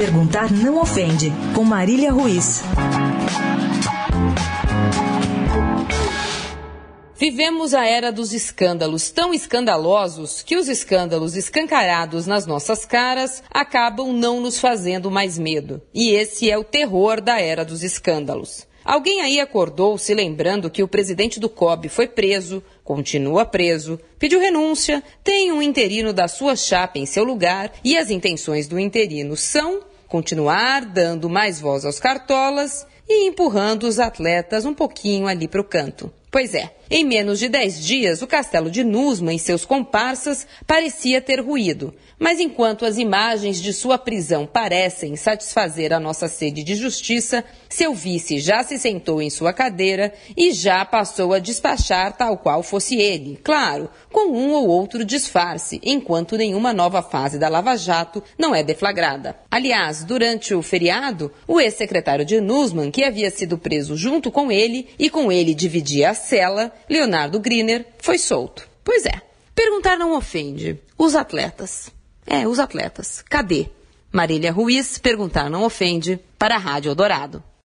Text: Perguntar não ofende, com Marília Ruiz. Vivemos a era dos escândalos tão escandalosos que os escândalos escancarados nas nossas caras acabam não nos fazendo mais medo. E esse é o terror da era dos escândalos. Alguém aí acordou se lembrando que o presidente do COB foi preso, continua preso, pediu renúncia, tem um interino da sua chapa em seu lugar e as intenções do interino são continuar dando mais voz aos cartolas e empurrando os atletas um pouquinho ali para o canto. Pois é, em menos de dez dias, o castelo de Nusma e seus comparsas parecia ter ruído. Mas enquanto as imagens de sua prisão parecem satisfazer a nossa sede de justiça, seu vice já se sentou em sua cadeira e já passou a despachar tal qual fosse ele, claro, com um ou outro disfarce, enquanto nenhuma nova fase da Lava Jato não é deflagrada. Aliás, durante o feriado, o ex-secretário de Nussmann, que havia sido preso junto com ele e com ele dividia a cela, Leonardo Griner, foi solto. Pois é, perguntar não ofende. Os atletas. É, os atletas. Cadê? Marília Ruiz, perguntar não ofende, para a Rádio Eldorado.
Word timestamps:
Perguntar 0.00 0.50
não 0.50 0.80
ofende, 0.80 1.30
com 1.54 1.62
Marília 1.62 2.10
Ruiz. 2.10 2.62
Vivemos 7.14 7.74
a 7.74 7.86
era 7.86 8.10
dos 8.10 8.32
escândalos 8.32 9.10
tão 9.10 9.34
escandalosos 9.34 10.42
que 10.42 10.56
os 10.56 10.70
escândalos 10.70 11.36
escancarados 11.36 12.26
nas 12.26 12.46
nossas 12.46 12.86
caras 12.86 13.42
acabam 13.50 14.10
não 14.10 14.40
nos 14.40 14.58
fazendo 14.58 15.10
mais 15.10 15.38
medo. 15.38 15.82
E 15.92 16.14
esse 16.14 16.50
é 16.50 16.56
o 16.56 16.64
terror 16.64 17.20
da 17.20 17.38
era 17.38 17.62
dos 17.62 17.82
escândalos. 17.82 18.66
Alguém 18.82 19.20
aí 19.20 19.38
acordou 19.38 19.98
se 19.98 20.14
lembrando 20.14 20.70
que 20.70 20.82
o 20.82 20.88
presidente 20.88 21.38
do 21.38 21.50
COB 21.50 21.90
foi 21.90 22.08
preso, 22.08 22.62
continua 22.82 23.44
preso, 23.44 24.00
pediu 24.18 24.40
renúncia, 24.40 25.02
tem 25.22 25.52
um 25.52 25.60
interino 25.60 26.14
da 26.14 26.26
sua 26.26 26.56
chapa 26.56 26.98
em 26.98 27.04
seu 27.04 27.22
lugar 27.22 27.70
e 27.84 27.98
as 27.98 28.10
intenções 28.10 28.66
do 28.66 28.80
interino 28.80 29.36
são 29.36 29.89
continuar 30.10 30.84
dando 30.84 31.30
mais 31.30 31.60
voz 31.60 31.84
aos 31.84 32.00
cartolas 32.00 32.84
e 33.08 33.28
empurrando 33.28 33.84
os 33.84 34.00
atletas 34.00 34.66
um 34.66 34.74
pouquinho 34.74 35.28
ali 35.28 35.46
para 35.46 35.60
o 35.60 35.64
canto. 35.64 36.12
Pois 36.32 36.52
é, 36.52 36.74
em 36.90 37.04
menos 37.04 37.38
de 37.38 37.48
dez 37.48 37.84
dias, 37.84 38.20
o 38.20 38.26
castelo 38.26 38.68
de 38.68 38.82
Nusma 38.82 39.32
e 39.32 39.38
seus 39.38 39.64
comparsas 39.64 40.44
parecia 40.66 41.20
ter 41.20 41.40
ruído. 41.40 41.94
Mas 42.18 42.40
enquanto 42.40 42.84
as 42.84 42.98
imagens 42.98 43.62
de 43.62 43.72
sua 43.72 43.96
prisão 43.96 44.44
parecem 44.44 45.14
satisfazer 45.14 45.92
a 45.92 46.00
nossa 46.00 46.26
sede 46.26 46.64
de 46.64 46.74
justiça, 46.74 47.44
seu 47.68 47.94
vice 47.94 48.40
já 48.40 48.62
se 48.64 48.76
sentou 48.76 49.22
em 49.22 49.30
sua 49.30 49.52
cadeira 49.52 50.12
e 50.36 50.52
já 50.52 50.84
passou 50.84 51.32
a 51.32 51.38
despachar 51.38 52.16
tal 52.16 52.36
qual 52.36 52.62
fosse 52.62 52.96
ele, 52.96 53.38
claro, 53.42 53.88
com 54.12 54.32
um 54.32 54.50
ou 54.52 54.66
outro 54.66 55.04
disfarce, 55.04 55.80
enquanto 55.84 56.36
nenhuma 56.36 56.72
nova 56.72 57.02
fase 57.02 57.38
da 57.38 57.48
Lava 57.48 57.76
Jato 57.76 58.22
não 58.36 58.54
é 58.54 58.62
deflagrada. 58.62 59.36
Aliás, 59.50 60.02
durante 60.02 60.54
o 60.54 60.60
feriado, 60.60 61.32
o 61.46 61.60
ex-secretário 61.60 62.24
de 62.24 62.40
Nussmann, 62.40 62.90
que 62.90 63.04
havia 63.04 63.30
sido 63.30 63.56
preso 63.56 63.96
junto 63.96 64.30
com 64.30 64.50
ele 64.50 64.88
e 64.98 65.08
com 65.08 65.30
ele 65.30 65.54
dividia 65.54 66.10
a 66.10 66.14
cela, 66.14 66.72
Leonardo 66.88 67.40
Griner, 67.40 67.86
foi 67.98 68.18
solto. 68.18 68.68
Pois 68.84 69.04
é, 69.04 69.22
perguntar 69.54 69.96
não 69.96 70.16
ofende. 70.16 70.80
Os 70.96 71.14
atletas. 71.14 71.90
É, 72.26 72.46
os 72.46 72.58
atletas. 72.58 73.22
Cadê? 73.28 73.68
Marília 74.12 74.52
Ruiz, 74.52 74.98
perguntar 74.98 75.48
não 75.48 75.62
ofende, 75.64 76.18
para 76.38 76.56
a 76.56 76.58
Rádio 76.58 76.90
Eldorado. 76.90 77.42